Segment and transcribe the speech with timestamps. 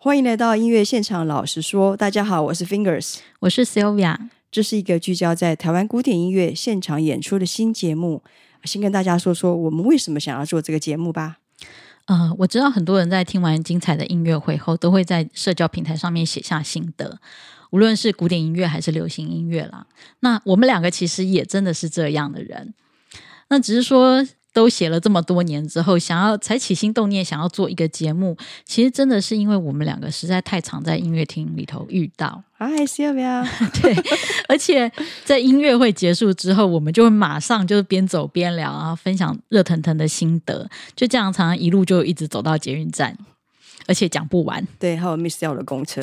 [0.00, 4.16] 欢迎来到音乐现场，老实说，大家好，我是 Fingers，我是 Sylvia，
[4.48, 8.22] 这是一个聚焦在台湾古典音乐现场演出的新节目。
[8.62, 11.38] 先跟大家说说我们为什么想要做这个节目吧。
[12.04, 17.18] 呃，我知道很多人在听完精彩的音乐会后，都会在社交平台上面写下心得，
[17.72, 19.84] 无论是古典音乐还是流行音乐啦。
[20.20, 22.72] 那我们两个其实也真的是这样的人，
[23.48, 24.24] 那只是说。
[24.52, 32.42] 都写了这么多年之后，想要才起心动念想要做一个节目，其实真的是因为我们两个实在太常在音乐厅里头遇到。
[32.56, 33.44] 哎，是要不要？
[33.80, 33.94] 对，
[34.48, 34.90] 而且
[35.24, 43.16] 在音乐会结束之后，我们就会马上就是边走边聊，然后分享热腾腾的心得，就这样常常一路就一直走到捷运站，
[43.86, 44.66] 而且讲不完。
[44.80, 46.02] 对，还有 miss 掉的公车。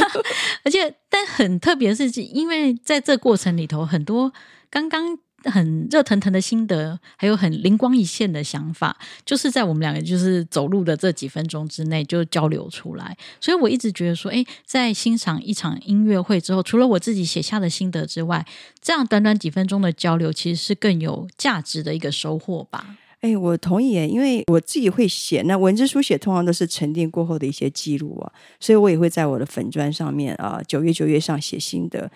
[0.64, 4.32] 而且，但很特别的是，因为在这过程里头，很多
[4.68, 5.18] 刚刚。
[5.50, 13.16] 很热腾腾的心得，还有很灵光一现的想法，就是在我们两个就是走路的这几分钟之内就交流出来。
[13.40, 18.46] 所以我一直觉得说，诶，在欣赏一场音乐会之后，除了我自己写下的心得之外，
[18.80, 22.96] 这样短短几分钟的交流，其实是更有价值的一个收获吧。
[23.22, 32.10] 诶，我同意，因为我自己会写，那文字书写通常都是沉淀过后的一些记录啊，所以我也会在我的粉砖上面啊，九月九月上写心得。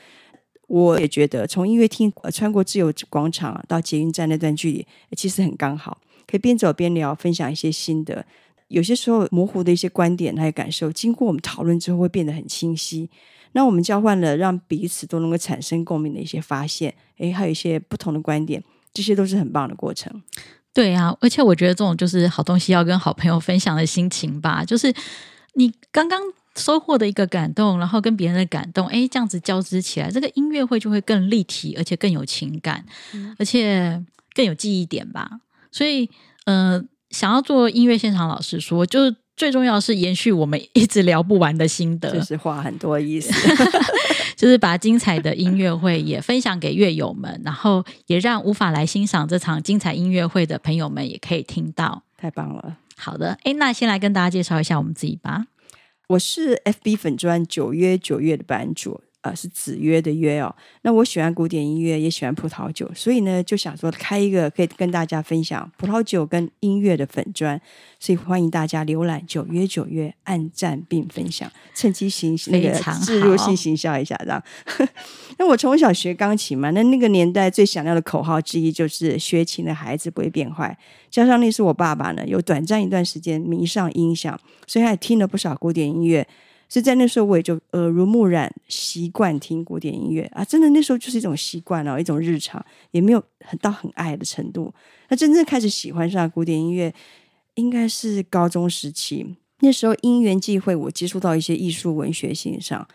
[0.71, 8.25] 我也觉得，从音乐厅穿过自由广场到捷运站那段距离，其实很刚好，可以边走边聊，分享一些心得。
[8.69, 13.11] 有些时候模糊的一些观点还有感受，经过我们讨论之后，会变得很清晰。
[13.51, 18.63] 那我们交换了，让彼此都能够产生共鸣的一些发现，诶，还有一些不同的观点，
[18.95, 20.23] 这些都是很棒的过程。
[20.73, 24.95] 对啊，而且我觉得这种就是好东西要跟好朋友分享的心情吧，就是
[25.55, 26.23] 你刚刚。
[26.57, 32.85] 收获的一个感动，然后跟别人的感动，哎，这样子交织起来，这个音乐会就会更立体，而且更有情感，
[33.15, 34.03] 嗯、而且
[34.35, 35.31] 更有记忆点吧。
[35.71, 36.11] 所以，
[36.45, 43.33] 呃，想要做音乐现场，老实说，就是最重要是延续我们一直聊不完的心得，就是话很多意思，
[44.37, 52.03] 就是把精彩的音乐会也分享给乐友们，然后也让无法来欣赏这场精彩音乐会的朋友们也可以听到。
[52.19, 52.77] 太棒了！
[52.97, 55.47] 好的，哎，那先来跟大家介绍一下我们自己吧。
[56.11, 59.01] 我是 FB 粉专九月九月的版主。
[59.23, 60.55] 呃，是子曰的曰哦。
[60.83, 67.61] 那我喜欢古典音乐，也喜欢葡萄酒，所以呢，就想说开一个可以跟大家分享葡萄酒跟音乐的粉砖，
[67.99, 72.73] 所以欢迎大家浏览九约九月，按赞并分享，趁机行那个
[73.03, 74.43] 植入性行销一下，这样。
[75.39, 80.77] 那我从小学钢琴嘛，那那个年代最响亮的口号之一就是“学琴的孩子不会变坏”。
[81.11, 86.27] 加上那是我爸爸呢，有短暂一段时间迷上音响，所以他也听了不少古典音乐。
[86.71, 94.73] 所以在那时候，我也就耳濡目染，习惯听古典音乐啊，真的那时候就是一种习惯哦，一种日常，也没有很到很爱的程度。
[95.09, 96.95] 那真正开始喜欢上古典音乐，
[97.57, 99.35] 应该是高中时期。
[99.63, 102.87] 那时候因缘际会，我接触到一些艺术文学欣赏，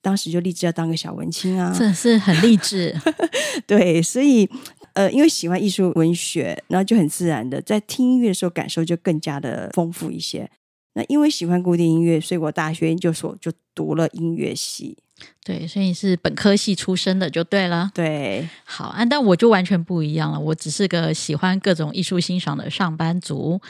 [0.00, 2.96] 当时就立志要当个小文青啊， 这是很励志。
[3.68, 4.48] 对，所以
[4.94, 10.50] 呃，因为喜欢艺术文学，然后就很自然的在听音乐的时候，感受就更加的丰富一些。
[10.94, 14.98] 那因为喜欢古典音乐，所以我大学研究所就读了音乐系。
[15.44, 17.90] 对，所以你是本科系出身的就对了。
[17.94, 20.40] 对，好啊，但我就完全不一样了。
[20.40, 23.60] 我只是个喜欢各种艺术欣赏的上班族。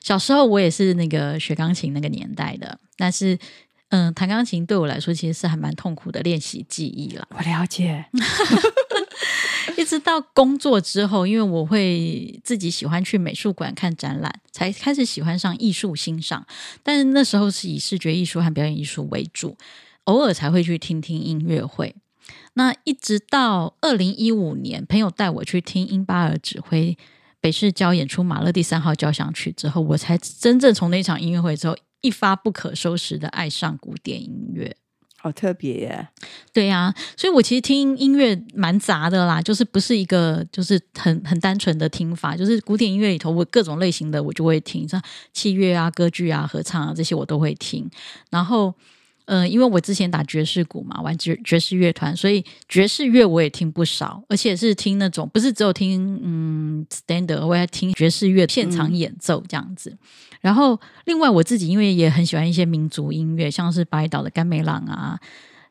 [0.00, 3.36] 小时候我也是那个学钢琴那个年代的，但是
[3.88, 7.26] 嗯，弹钢琴对我来说其实是还蛮痛苦的练习记忆了。
[7.30, 8.04] 我了解。
[9.80, 16.46] 一直到工作之后，因为我会自己喜欢去美术馆看展览，才开始喜欢上艺术欣赏。
[16.82, 19.56] 但是那时候是以视觉艺术和表演艺术为主，
[20.04, 21.96] 偶尔才会去听听音乐会。
[22.52, 26.98] 那一直到二零一五年，朋友带我去听英巴尔指挥
[27.40, 34.76] 北市交演出马勒第三号交响曲之后，我才真正从那场音乐会之后一发不可收拾的爱上古典音乐。
[35.20, 36.08] 好特别耶！
[36.52, 45.00] 对呀、所以我其实听音乐蛮杂的啦，就是不是一个就是很很单纯的听法，就是古典音乐里头我各种类型的我就会听，像
[45.32, 47.90] 器乐啊、歌剧啊、合唱啊这些我都会听，
[48.30, 48.74] 然后。
[49.26, 59.90] 嗯、呃，因为我之前打爵士鼓嘛，玩爵爵士乐团，所以爵士乐我也听不少，而且是听那种不是只有听嗯 standard，我还听爵士乐现场演奏这样子。
[59.90, 59.98] 嗯、
[60.40, 65.18] 然后另外我自己因为也很喜欢一些民族音乐，像是巴厘岛的甘美朗啊，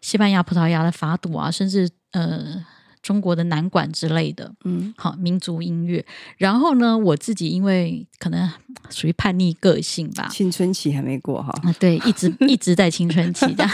[0.01, 2.63] 西班牙、葡萄牙的法度啊，甚至呃。
[3.01, 6.05] 中国的南管之类的，嗯，好，民族音乐。
[6.37, 8.49] 然后呢，我自己因为可能
[8.89, 13.71] 属于叛逆个性吧，青春期还没过哈，啊，对，一直 一直在青春期这样。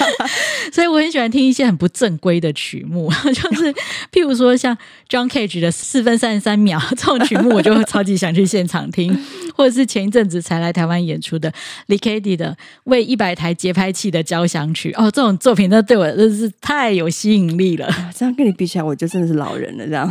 [0.72, 3.72] 所以我很喜欢听一些很不正规的曲目， 就是
[4.12, 4.76] 譬如说像
[5.08, 9.16] John Cage 的四分三十三秒这种曲目，我就会超级想去现场听，
[9.56, 11.52] 或者是前一阵子才来台湾演出的
[11.88, 17.88] Licady 的为一百台节拍器的交响曲，哦，这种作品那对我真是太有吸引力了。
[18.14, 19.86] 这样跟你比起来，我就真的是老人了。
[19.86, 20.08] 这样，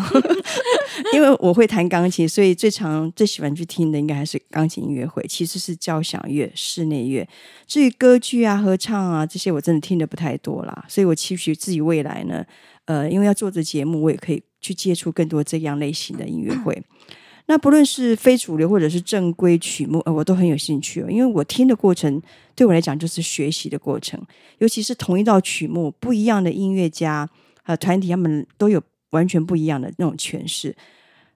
[1.13, 7.27] 因为我会弹钢琴，所以最常最喜欢去听的应该还是钢琴音乐会，其实是交响乐、室内乐。
[7.67, 10.85] 至于歌剧啊、合唱啊这些，我真的听的不太多啦。
[10.87, 12.45] 所以我期许自己未来呢，
[12.85, 16.81] 呃，因为要做这节目，我也可以去接触更多这样类型的音乐会。
[17.47, 21.07] 那不论是非主流或者是正规曲目，呃，我都很有兴趣哦。
[21.09, 22.21] 因为我听的过程
[22.55, 24.21] 对我来讲就是学习的过程，
[24.59, 27.27] 尤其是同一道曲目，不一样的音乐家
[27.63, 30.75] 和团体，他们都有完全不一样的那种诠释。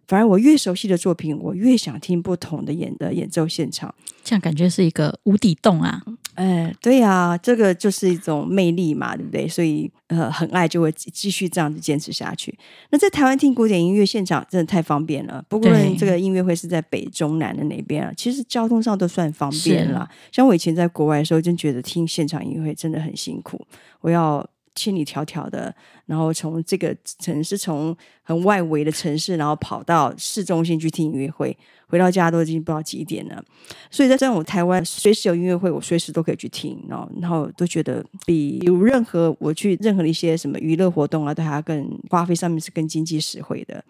[0.08, 3.92] 反而我越熟悉的作品，我越想听不同的演的演奏现场，
[4.24, 6.00] 这样感觉是一个无底洞啊！
[6.36, 9.48] 哎，对呀、啊，这个就是一种魅力嘛，对不对？
[9.48, 12.56] 所以呃，很爱就会继续这样子坚持下去。
[12.92, 15.68] 那在台湾听古典音乐现场真的太方便了，不过
[15.98, 20.08] 这个音乐会是在北中南的那边啊，其实交通上都算方便了。
[20.32, 23.66] 像我以前在国外的时候，真觉得听现场音乐会真的很辛苦，
[24.02, 24.48] 我要。
[24.76, 25.74] 千里迢迢的，
[26.06, 31.58] 然后从这个城市，从很外围的城市，然后跑到市中心去听音乐会，
[31.88, 33.44] 回到家都已经不知道几点了。
[33.90, 43.84] 所以在这种台湾，随时有音乐会，我随时都可以去听，然后然后都觉得比有任何我去任何的一些什么娱乐活动啊，都还要更花费上面是更经济实惠的。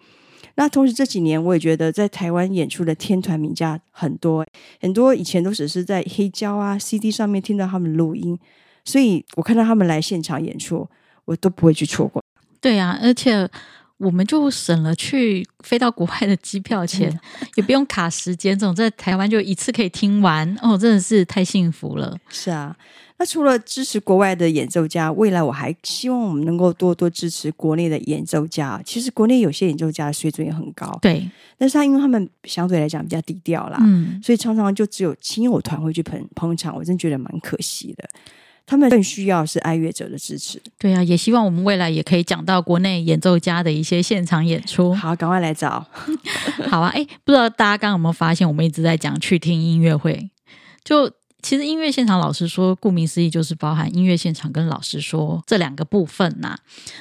[0.58, 4.46] 那同时这几年，我也觉得在台湾演出的天团名家很多，
[4.80, 8.38] 很多以前都只是在黑胶啊、CD 上面听到他们录音。
[8.86, 10.88] 所以我看到他们来现场演出，
[11.26, 12.22] 我都不会去错过。
[12.58, 13.46] 对啊，而且
[13.98, 17.10] 我们就省了去飞到国外的机票钱，
[17.40, 22.16] 嗯、 也不用卡时间，这种在台湾就一次可以听完哦，真的是太幸福了。
[22.28, 22.76] 是啊，
[23.18, 28.80] 那除了支持国外的演奏家，未来我还希望我们能够多多支持国内的演奏家。
[28.84, 38.08] 其实国内有些演奏家的水准也很高，对，但是他因为他们相对来讲比较低调啦，嗯，所以常常就只有亲友团会去捧捧场，我真觉得蛮可惜的。
[38.66, 40.60] 他们更需要是爱乐者的支持。
[40.76, 44.92] 对啊，也希望我们未来也可以讲到国内演奏家的一些现场演出。
[44.92, 45.86] 好，赶快来找。
[46.68, 50.30] 好啊，哎，不知道大家刚刚有没有发现，我们一直在讲去听音乐会。
[50.82, 51.08] 就
[51.42, 56.58] 其实音乐现场，老师说，顾名思义就是包含音乐现场跟老师说这两个部分呐、啊。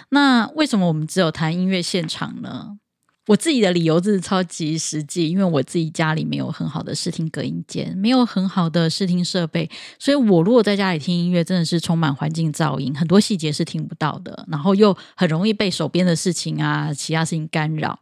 [0.10, 2.78] 那为什么我们只有谈音乐现场呢？
[3.28, 18.00] 我自己的理由就是超级实际，因为我自己家里没有很好的视听隔音间，没有很好的视听设备，所以我如果在家里听音乐，真的是充满环境噪音，很多细节是听不到的，然后又很容易被手边的事情啊、其他事情干扰，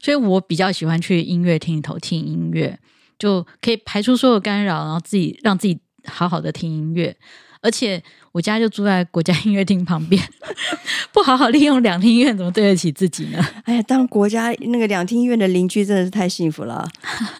[0.00, 2.78] 所以我比较喜欢去音乐厅里头听音乐，
[3.18, 7.16] 就可以排除所有干扰，然后自己让自己好好的听音乐。
[7.62, 8.02] 而且
[8.32, 10.22] 我家就住在国家音乐厅旁边，
[11.12, 13.44] 不好好利用两厅院，怎么对得起自己呢？
[13.64, 16.88] 哎呀，当国家那个两厅院的邻居真的是太幸福了，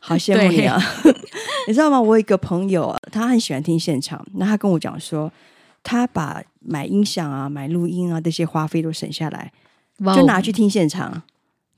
[0.01, 0.79] 好羡慕你啊！
[1.67, 2.01] 你知道吗？
[2.01, 5.33] 我有一个朋友，他很喜欢听现场，那他跟我讲说，
[5.83, 9.53] 他把买音响啊、买录音啊这些花费都省下来，
[10.15, 11.23] 就拿去听现场，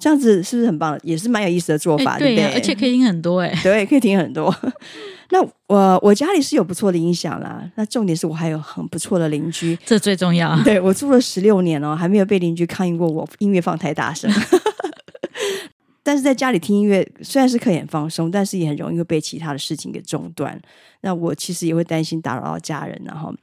[0.03, 0.99] 这样子是不是很棒？
[1.05, 2.53] 也是蛮有意思的做法，对不对？
[2.55, 4.53] 而且可以听很多，哎， 对，可以听很多。
[5.31, 10.61] 那我我家里是有不错的音响啦，那重点是我还有很不错的邻居，这最重要。
[10.65, 14.29] 对，我住了十六年了，还没有被邻居抗议过我音乐放太大声。
[16.13, 20.61] 但是在家里听音乐虽然是可以很放松，但是也很容易会被其他的事情给中断。
[21.01, 23.35] 那我其实也会担心打扰到家人，然后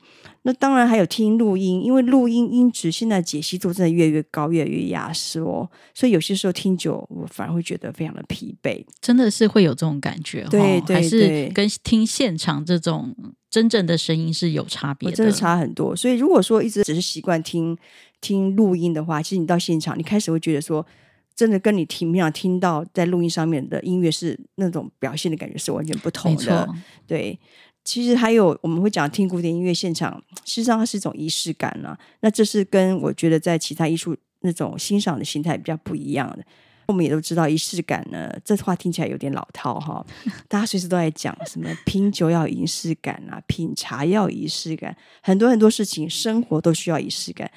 [0.44, 8.86] 那当然还有听录音，因为录音音质现在解析度真的越来越高，越来越压缩哦，所以有些时候听久，我反而会觉得非常的疲惫。
[9.02, 13.16] 真的是会有这种感觉，对，对，对，还是跟听现场这种
[13.50, 15.96] 真正的声音是有差别的，真的差很多。
[15.96, 17.76] 所以如果说一直只是习惯听
[18.22, 20.86] 听录音的话，其实你到现场，你开始会觉得说。
[21.40, 26.68] 真的跟你听平常听到在录音上面的音乐是那种表现的感觉是完全不同的。
[27.08, 27.40] 对，
[27.86, 31.98] 其实还有我们会讲听古典音乐现场，实际上它是一种仪式感啊。
[32.20, 36.44] 那这是跟我觉得在其他艺术那种欣赏的心态比较不一样的。
[36.88, 40.06] 我们也都知道仪式感呢，这话听起来有点老套哈。
[40.50, 44.94] 大家随时都在讲什么品酒要仪式感啊，品茶要仪式感，
[45.24, 47.50] 很多很多事情生活都需要仪式感。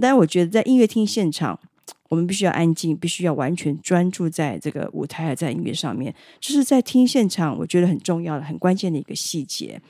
[0.00, 1.58] 但是我觉得在音乐厅现场。
[2.08, 6.14] 我们必须要安静，必须要完全专注在这个舞台，在音乐上面。
[6.40, 9.80] 就是在听现场，我觉得很重要的、很关键的一个细节。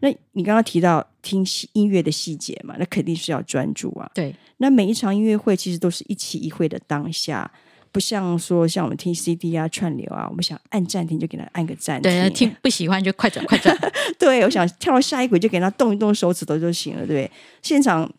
[0.00, 2.74] 那你刚刚提到听音乐的细节嘛？
[2.78, 4.10] 那肯定是要专注啊。
[4.14, 4.34] 对。
[4.56, 7.50] 那每一场音乐会其实都是一期一会的当下，
[7.92, 12.10] 不像说像我们听 CD 啊、串流啊，我们想按暂停就给他按个暂停。
[12.10, 13.76] 对，听不喜欢就快转快转。
[14.18, 17.30] 对，我想跳到下一轨就给他动一动手指头就行了，对。
[17.62, 18.10] 现场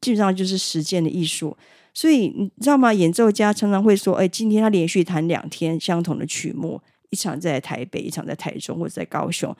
[0.00, 1.56] 基本上就是实践的艺术，
[1.96, 2.92] 所以你知道吗？
[2.92, 9.56] 演奏家常常会说：“哎，今天他连续弹两天相同的曲目，一场在台北，一场在台中或者在高雄，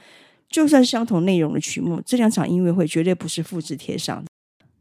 [0.51, 4.23] 就算相同内容的曲目，这两场音乐会绝对不是复制贴上。”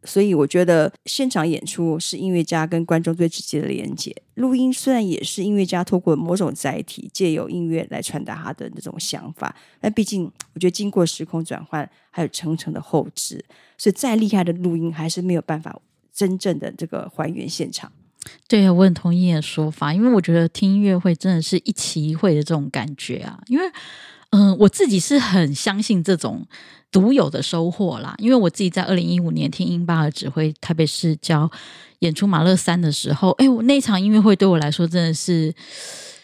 [0.03, 4.13] 所以我觉得现场演出是音乐家跟观众最直接的连接。
[4.33, 13.43] 录音虽然也是音乐家透过某种载体，借由音乐来传达他的那种想法，但毕竟我觉得经过时空转换，还有层层的后置，
[13.77, 15.81] 所以再厉害的录音还是没有办法
[16.15, 17.91] 真正的这个还原现场。
[18.47, 23.65] 对，我很同意你的说法，因为我觉得听音乐会真的是一期一会的这种感觉啊，因为
[24.31, 26.47] 嗯、我自己是很相信这种。
[26.91, 31.51] 独有的收获啦，因为我自己在二零一五年听英巴尔指挥台北市交
[31.99, 35.53] 演出马勒三的时候，哎，我那场音乐会对我来说真的是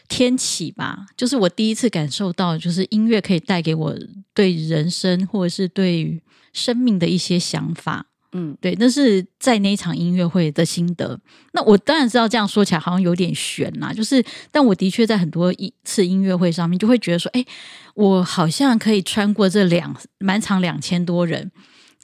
[0.07, 3.93] 天启吧，就是我第一次感受到，就是音乐可以带给我
[4.33, 6.21] 对人生或者是对
[6.53, 8.05] 生命的一些想法。
[8.33, 11.19] 嗯，对，那是在那一场音乐会的心得。
[11.51, 17.45] 那我当然知道这样说起来好像有点悬啦，就是，但我的确在很多一次音乐会上面就会觉得说，哎，
[17.93, 21.51] 我好像可以穿过这两满场两千多人，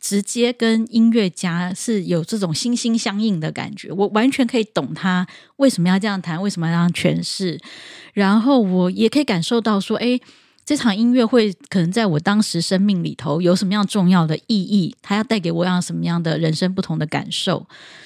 [0.02, 3.90] 直接跟音乐家是有这种心心相印的感觉。
[3.92, 7.58] 我完全可以懂他为什么要这样弹，为什么要这样诠释，
[8.14, 10.20] 然后我也可以感受到说，哎。
[10.68, 14.94] 这场音乐会可能在我当时生命里头有什么样重要的意义？
[15.02, 17.66] 它要带给我样什么样的人生不同的感受？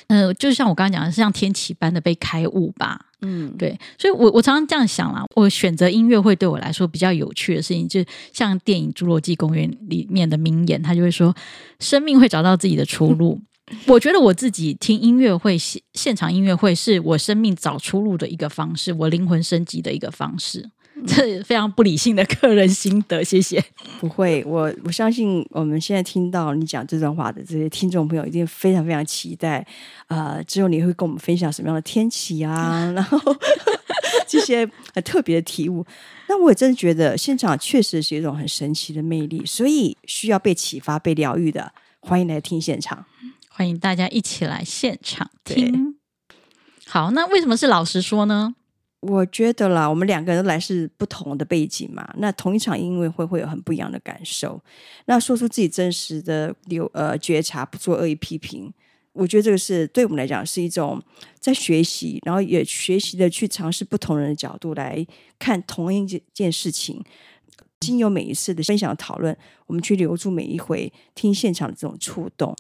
[0.09, 3.07] 嗯、呃，就像我刚刚讲的，是像天启般的被开悟吧。
[3.23, 5.25] 嗯，对，所以我我常常这样想啦。
[5.35, 11.35] 我选择音乐会对我来说比较有趣的事情，就像电影《侏罗纪公园》里面的名言，他就会说
[11.81, 13.41] ：“生命会找到自己的出路。
[13.87, 20.69] ”我觉得我自己听音乐会现现场音乐会是我生命找出路的一个方式，我灵魂升级的一个方式。
[21.08, 23.63] 这非常不理性的个人心得，谢谢。
[24.00, 29.65] 不会，我我相信我们现在听到你讲这段话的这些听众朋友，一定非常非常期待。
[30.08, 33.20] 呃，之后你会跟我们分享什么样的天气啊， 然后
[34.27, 35.86] 这些很特别的体悟。
[36.27, 43.05] 那我也真的觉得现场确实是一种很神奇的魅力，所以需要被启发、被疗愈的，欢迎来听现场，
[43.50, 45.96] 欢迎大家一起来现场听。
[46.88, 48.55] 好，那为什么是老实说呢？
[49.01, 54.62] 我觉得啦，我们两个人都来自不同的背景嘛，那同一场音乐会会有很不一样的感受。
[55.05, 58.72] 那说出自己真实的有呃觉察，不做恶意批评，
[59.13, 61.01] 我觉得这个是对我们来讲是一种
[61.39, 65.05] 在学习，然后也学习的去尝试不同人的角度来
[65.39, 67.03] 看同一件事情。
[67.79, 72.55] 经由每一次的分享讨论，我们去留住每一回听现场的这种触动。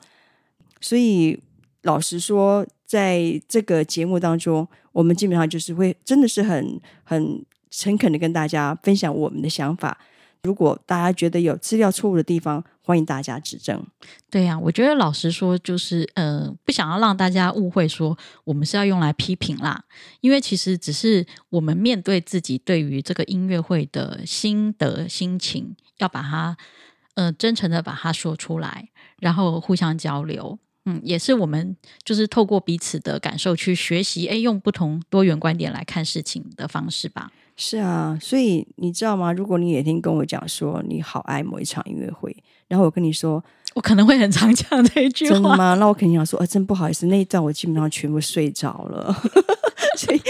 [0.79, 1.39] 所以
[1.83, 4.67] 老实说，在这个节目当中。
[4.91, 9.97] 我们基本上就是会，真的是很很诚恳的跟大家分享我们的想法。
[10.43, 13.81] 如果大家觉得有资料错误的地方，欢迎大家指正。
[14.29, 19.81] 对呀、我觉得老实说，就是呃，不想要让大家误会说我们是要用来批评啦。
[20.19, 26.57] 因为其实只是我们面对自己对于这个音乐会的心得心情，要把它
[27.13, 30.59] 呃真诚的把它说出来，然后互相交流。
[30.85, 37.31] 嗯，也是我们就是透过彼此的感受去学习，哎，用不同多元观点来看事情的方式吧。
[37.55, 39.31] 是啊，所以你知道吗？
[39.31, 42.35] 如果你哪天跟我讲说你好爱某一场音乐会，
[42.67, 43.43] 然后我跟你说，
[43.75, 45.33] 我可能会很常讲这一句话。
[45.33, 45.75] 真的吗？
[45.75, 49.13] 那我肯定想说，啊，真不好意思，那一段我基本上全部睡着了。
[49.97, 50.21] 所以。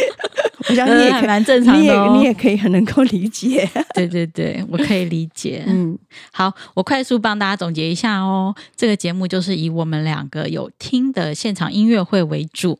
[0.71, 3.69] 我想你也可以蛮正常的，你也你也可以很能够理解。
[3.93, 5.63] 对对对，我可以理解。
[5.67, 5.97] 嗯，
[6.31, 8.55] 好，我快速帮大家总结一下哦。
[8.75, 12.79] 这个节目就是以我们两个有听的现场音乐会为主，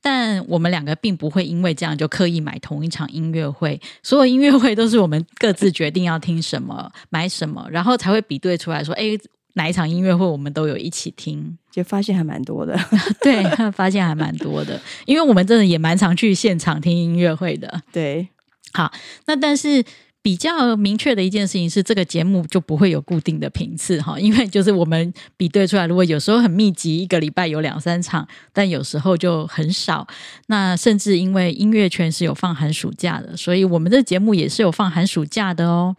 [0.00, 3.80] 但我们两个并不会因为这样就刻意买同一场音乐会。
[4.02, 9.18] 所有音乐会都是我们各自决定要听什么、买什么，然后才会比对出来说，哎。
[9.54, 12.78] 哪一场音乐会我们都有一起听，就发现还蛮多的。
[13.20, 13.42] 对，
[13.72, 17.82] 发现还蛮多的，因为我们真的也蛮常去现场听音乐会的。
[17.92, 18.28] 对，
[18.72, 18.92] 好，
[19.26, 19.84] 那但是
[20.22, 30.06] 比较明确的一件事情是，这个节目就不会有固定的频次哈， 因为就是我们比对出来，如果有时候很密集，一个礼拜有两三场，但有时候就很少。
[30.46, 35.94] 那甚至因为音乐圈是有放寒暑假的，所以我们的节目也是有放寒暑假的哦。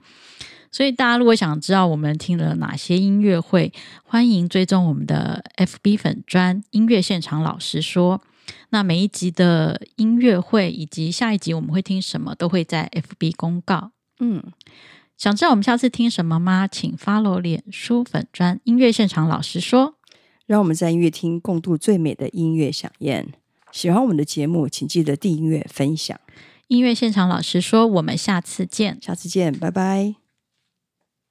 [0.76, 3.72] 所以大家如果想知道我们听了哪些音乐会，
[4.04, 8.22] 欢迎追踪我们的 FB 粉专音乐现场老师说。
[8.72, 13.92] 那每一集的音乐会以及下一集我们会听什么，都会在 FB 公告。
[14.20, 14.44] 嗯，
[15.16, 16.68] 想知道我们下次听什么吗？
[16.68, 19.96] 请 follow 脸书粉专音乐现场老师说。
[20.46, 23.32] 让我们在音乐厅共度最美的音乐饗宴。
[23.72, 26.20] 喜欢我们的节目，请记得订阅分享。
[26.68, 30.25] 音乐现场老师说，我们下次见，下次见，拜拜。